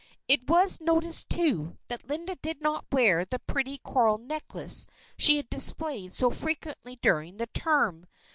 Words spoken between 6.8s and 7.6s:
during the